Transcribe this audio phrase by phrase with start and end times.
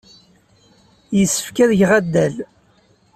[1.17, 2.35] Yessefk ad geɣ addal.